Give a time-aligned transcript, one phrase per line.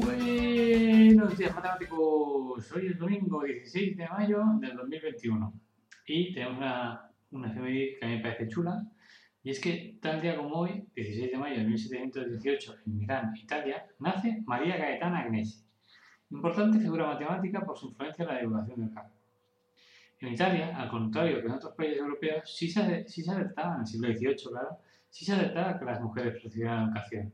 [0.00, 5.52] Buenos días matemáticos, hoy es domingo 16 de mayo del 2021
[6.06, 7.62] y tenemos una, una que a
[8.06, 8.86] mí me parece chula.
[9.42, 13.86] Y es que tal día como hoy, 16 de mayo de 1718 en Milán, Italia,
[13.98, 15.64] nace María Gaetana Agnesi,
[16.30, 19.14] importante figura matemática por su influencia en la divulgación del campo.
[20.20, 23.80] En Italia, al contrario que en otros países europeos, sí se, sí se aceptaba en
[23.80, 24.78] el siglo XVIII, claro,
[25.10, 27.32] sí se aceptaba que las mujeres recibieran educación.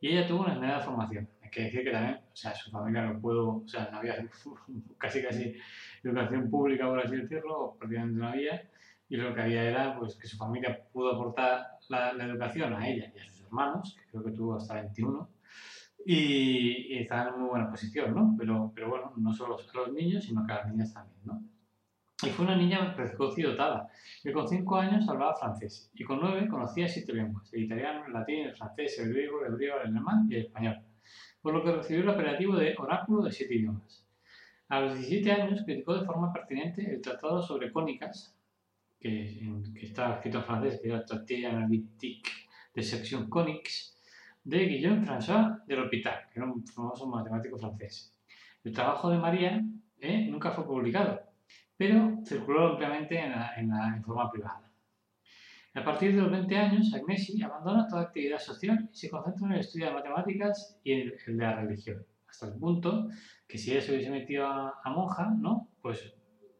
[0.00, 3.20] Y ella tuvo una esmerada formación que decir que también, o sea, su familia no
[3.20, 4.16] pudo, o sea, no había
[4.98, 5.54] casi casi
[6.02, 8.68] educación pública, por así decirlo, prácticamente no había,
[9.08, 13.12] y lo que había era pues que su familia pudo aportar la, educación a ella
[13.14, 15.28] y a sus hermanos, que creo que tuvo hasta 21,
[16.06, 18.34] y, y estaban en muy buena posición, ¿no?
[18.38, 21.42] Pero, pero bueno, no solo a los niños, sino que a las niñas también, ¿no?
[22.22, 23.88] Y fue una niña precoz y dotada,
[24.22, 28.12] que con 5 años hablaba francés, y con 9 conocía siete lenguas, el italiano, el
[28.12, 30.84] latín, el francés, el griego, el hebreo, el alemán y el español
[31.42, 34.06] por lo que recibió el operativo de oráculo de siete idiomas.
[34.68, 38.36] A los 17 años criticó de forma pertinente el tratado sobre cónicas,
[39.00, 39.40] que,
[39.80, 42.30] está escrito en francés, que era Traité analytique
[42.74, 43.96] de section coniques,
[44.44, 48.14] de Guillaume François de l'Hôpital, que era un famoso matemático francés.
[48.62, 49.62] El trabajo de María
[50.00, 51.20] eh, nunca fue publicado,
[51.76, 53.32] pero circuló ampliamente en,
[53.72, 54.69] en forma privada.
[55.74, 59.52] A partir de los 20 años, Agnesi abandona toda actividad social y se concentra en
[59.52, 63.08] el estudio de matemáticas y en el de la religión, hasta el punto
[63.46, 65.68] que si ella se hubiese metido a, monja, ¿no?
[65.80, 66.12] pues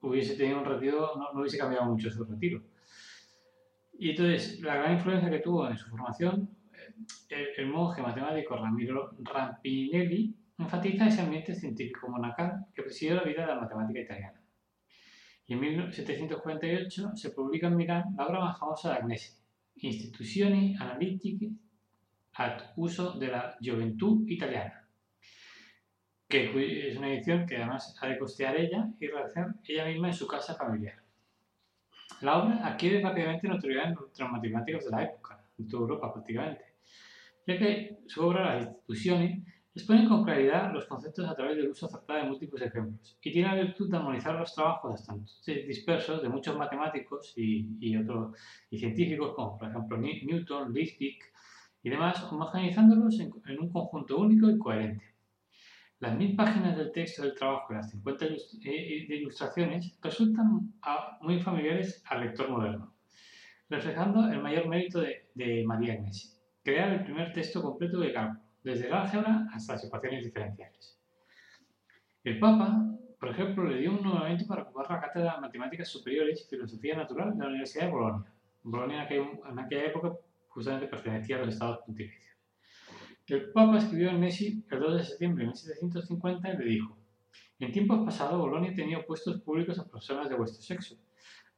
[0.00, 2.62] hubiese tenido un retiro, no, hubiese cambiado mucho su retiro.
[3.98, 6.50] Y entonces, la gran influencia que tuvo en su formación,
[7.28, 13.42] eh, el, monje matemático Ramiro Rampinelli enfatiza ese ambiente científico monacal que presidió la vida
[13.42, 14.40] de la matemática italiana
[15.46, 19.32] y en 1748 se publica en Milán la obra más famosa de Agnesi,
[19.76, 21.50] Instituzioni Analitiche
[22.34, 24.86] ad uso de la Gioventù Italiana,
[26.28, 30.14] que es una edición que además ha de costear ella y realizar ella misma en
[30.14, 30.96] su casa familiar.
[32.20, 36.64] La obra adquiere rápidamente notoriedad entre los matemáticos de la época, en toda Europa prácticamente,
[37.46, 39.46] ya que su obra, Las Instituciones,
[39.76, 43.48] Exponen con claridad los conceptos a través del uso acertado de múltiples ejemplos y tiene
[43.54, 45.06] la virtud de armonizar los trabajos
[45.44, 47.68] dispersos de muchos matemáticos y,
[48.70, 51.18] científicos como por ejemplo Newton, Leibniz
[51.82, 55.04] y demás, homogeneizándolos en, un conjunto único y coherente.
[56.00, 60.72] Las mil páginas del texto del trabajo y las 50 eh, de ilustraciones resultan
[61.20, 62.94] muy familiares al lector moderno,
[63.68, 66.30] reflejando el mayor mérito de, de María Agnesi,
[66.64, 70.98] crear el primer texto completo de cálculo desde el álgebra hasta las ecuaciones diferenciales.
[72.24, 72.84] El Papa,
[73.20, 76.96] por ejemplo, le dio un nombramiento para ocupar la cátedra de Matemáticas Superiores y Filosofía
[76.96, 78.32] Natural de la Universidad de Bolonia.
[78.64, 80.14] Bolonia en aquella, época
[80.48, 82.34] justamente pertenecía a los Estados Pontificios.
[83.28, 86.98] El Papa escribió en Messi el 2 de septiembre de 1750 y le dijo,
[87.60, 90.96] en tiempos pasados Bolonia tenía puestos públicos a personas de vuestro sexo,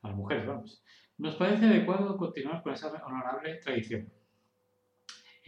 [0.02, 0.84] a las mujeres, vamos.
[1.16, 4.12] Nos parece adecuado continuar con esa honorable tradición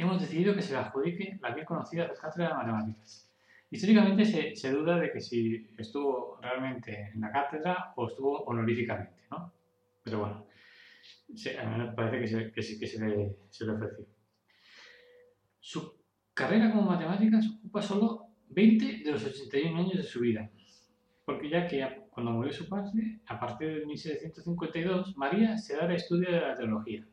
[0.02, 3.30] hemos decidido que se le adjudique la bien conocida cátedra de matemáticas.
[3.70, 9.52] Históricamente se, duda de que si estuvo realmente en la cátedra o estuvo honoríficamente, ¿no?
[10.02, 10.46] Pero bueno,
[11.58, 14.06] a mí me parece que, que se le, se le ofreció.
[15.60, 15.94] Su
[16.34, 20.50] carrera como matemáticas ocupa solo 20 de los 81 años de su vida,
[21.24, 25.92] porque ya que cuando murió su padre, a partir de 1752, María se da el
[25.92, 27.06] estudio de la teología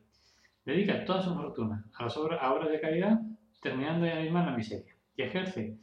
[0.67, 3.21] dedica toda su fortuna a las obras, a obras de caridad,
[3.61, 5.77] terminando ella misma en la miseria, y ejerce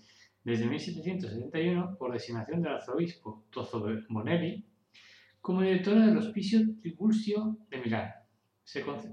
[0.44, 4.62] desde 1771 por designación del arzobispo Tozo Bonelli
[5.40, 8.12] como directora del Hospicio Tribulsio de Milán,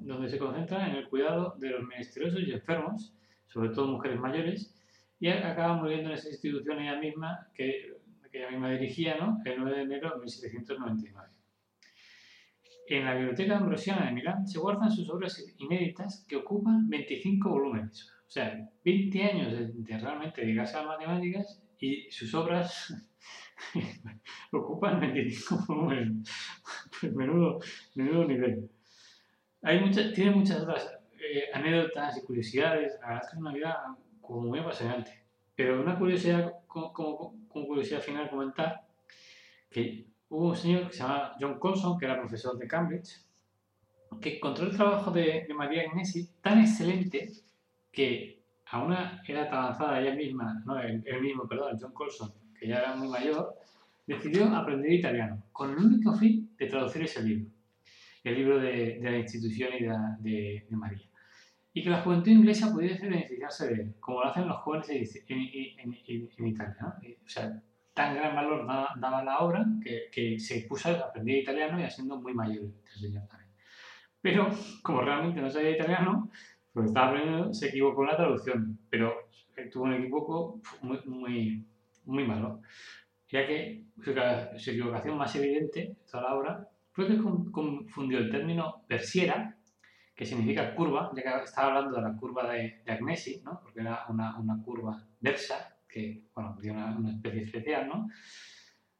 [0.01, 3.13] donde se concentra en el cuidado de los menesterosos y enfermos,
[3.47, 4.75] sobre todo mujeres mayores,
[5.21, 7.95] y acaba muriendo en esa institución ella misma, que,
[8.29, 9.39] que ella misma dirigía, ¿no?
[9.45, 11.40] el 9 de enero de 1799.
[12.93, 18.11] En la Biblioteca Ambrosiana de Milán se guardan sus obras inéditas que ocupan 25 volúmenes.
[18.27, 22.93] O sea, 20 años de, realmente dedicarse a las matemáticas y sus obras
[24.51, 26.29] ocupan 25 volúmenes.
[26.99, 27.59] Pues menudo,
[27.95, 28.69] menudo nivel.
[29.61, 32.99] Hay muchas, tiene muchas otras eh, anécdotas y curiosidades.
[32.99, 33.97] La verdad que es una vida
[34.27, 35.23] muy apasionante.
[35.55, 38.81] Pero una curiosidad, como curiosidad final comentar,
[39.69, 43.19] que hubo un señor que se llama John Colson, que era profesor de Cambridge,
[44.21, 47.31] que encontró el trabajo de, María Agnesi tan excelente
[47.91, 50.75] que a una edad avanzada ella misma, no,
[51.21, 53.57] mismo, perdón, John Colson, que ya era muy mayor,
[54.07, 57.51] decidió aprender italiano, con el único fin de traducir ese libro,
[58.23, 59.83] el libro de, la institución y
[60.23, 61.09] de, María.
[61.73, 64.89] Y que la juventud inglesa pudiese beneficiarse de él, como lo hacen los jóvenes
[65.27, 66.77] en, Italia.
[66.79, 66.87] ¿no?
[66.87, 67.61] O sea,
[67.93, 69.65] tan gran valor daba, la obra
[70.11, 73.51] que, se puso a aprender italiano y siendo muy mayor el señor también.
[74.21, 74.49] Pero,
[74.81, 76.29] como realmente no sabía italiano,
[76.73, 79.13] pues estaba aprendiendo, se equivocó en la traducción, pero
[79.71, 81.65] tuvo un equivoco muy, muy,
[82.05, 82.61] muy malo,
[83.29, 84.11] ya que su,
[84.71, 89.57] equivocación más evidente en toda la obra fue que confundió el término versiera,
[90.15, 93.59] que significa curva, ya que estaba hablando de la curva de, de Agnesi, ¿no?
[93.61, 98.07] porque era una, una curva versa, que, bueno, tiene una, especie especial, ¿no?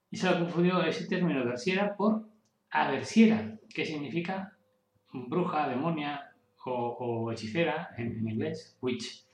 [0.10, 2.28] Y se lo confundió ese término versiera por
[2.70, 4.58] aversiera, que significa
[5.14, 6.32] bruja, demonia
[6.66, 9.26] o, hechicera en, inglés, witch.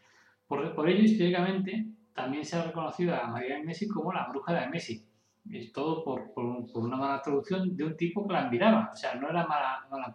[0.47, 4.53] Por, por, ello, históricamente, también se ha reconocido a María de Messi como la bruja
[4.53, 5.03] de Messi.
[5.51, 6.45] Es todo por, por,
[6.75, 8.89] una mala traducción de un tipo que la admiraba.
[8.93, 10.13] O sea, no era mala, mala,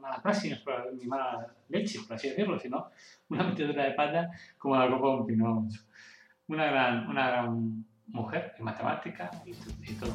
[0.00, 0.58] mala praxis
[0.98, 2.90] ni mala leche, por así decirlo, sino
[3.28, 5.70] una metedura de pata como la copa de un
[6.50, 10.12] una gran, una gran mujer en matemática y, y todo.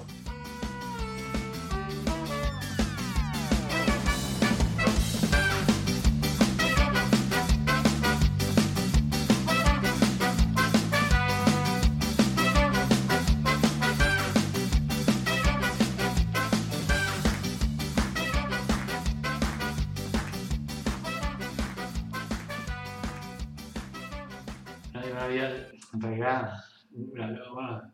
[25.96, 26.54] En realidad,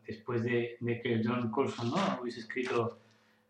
[0.05, 2.21] después de, que John Colson ¿no?
[2.21, 2.99] hubiese escrito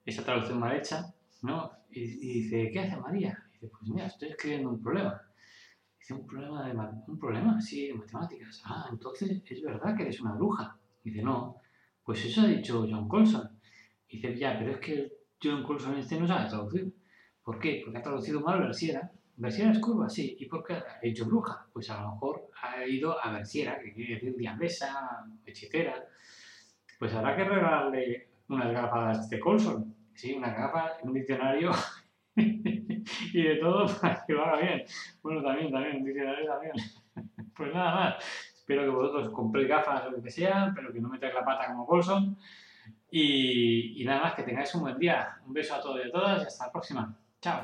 [0.06, 1.72] esa traducción mal hecha, ¿no?
[1.90, 3.44] Y, dice, ¿qué hace María?
[3.50, 5.22] Y dice, pues mira, estoy escribiendo un problema.
[6.00, 6.78] Dice, ¿un problema de
[7.08, 7.62] un problema?
[7.62, 8.62] Sí, de matemáticas.
[8.66, 10.78] Ah, entonces es verdad que eres una bruja.
[11.04, 11.58] Dice, no,
[12.04, 13.50] pues eso ha dicho John Colson.
[14.10, 15.12] Dice, ya, pero es que
[15.42, 16.94] John Colson este no sabe traducir.
[17.44, 17.82] ¿Por qué?
[17.84, 19.12] Porque ha traducido mal Versiera Versiera
[19.48, 20.36] es curva, sí.
[20.40, 21.66] ¿Y por qué ha hecho bruja?
[21.74, 25.96] Pues a lo mejor ha ido a versiera, que quiere decir diabesa, hechicera.
[27.00, 29.96] Pues habrá que regalarle unas gafas de Colson.
[30.14, 31.72] Sí, unas gafas, un diccionario
[32.36, 34.84] y de todo para que lo haga bien.
[35.24, 36.74] Bueno, también, también, un diccionario también.
[37.56, 38.52] pues nada más.
[38.56, 41.68] Espero que vosotros compréis gafas o lo que sea, pero que no metáis la pata
[41.68, 42.38] como Colson.
[43.10, 45.40] Y, y nada más, que tengáis un buen día.
[45.48, 47.18] Un beso a todos y a todas y hasta la próxima.
[47.42, 47.64] Chao.